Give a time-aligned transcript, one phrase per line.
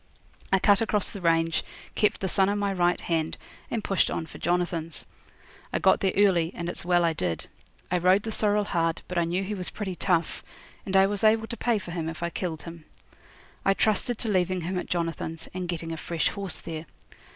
[0.51, 1.63] I cut across the range,
[1.93, 3.37] kept the sun on my right hand,
[3.69, 5.05] and pushed on for Jonathan's.
[5.71, 7.45] I got there early, and it's well I did.
[7.91, 10.43] I rode the sorrel hard, but I knew he was pretty tough,
[10.87, 12.85] and I was able to pay for him if I killed him.
[13.63, 16.87] I trusted to leaving him at Jonathan's, and getting a fresh horse there.